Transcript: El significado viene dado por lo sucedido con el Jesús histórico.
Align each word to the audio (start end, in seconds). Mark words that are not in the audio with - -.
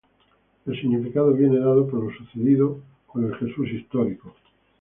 El 0.65 0.81
significado 0.81 1.31
viene 1.31 1.59
dado 1.59 1.87
por 1.87 2.03
lo 2.03 2.09
sucedido 2.09 2.79
con 3.05 3.23
el 3.25 3.35
Jesús 3.35 3.69
histórico. 3.69 4.33